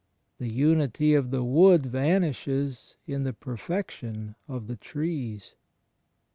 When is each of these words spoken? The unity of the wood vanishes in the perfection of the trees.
The 0.39 0.49
unity 0.49 1.13
of 1.13 1.29
the 1.29 1.43
wood 1.43 1.85
vanishes 1.85 2.97
in 3.05 3.23
the 3.23 3.33
perfection 3.33 4.33
of 4.47 4.65
the 4.65 4.75
trees. 4.75 5.53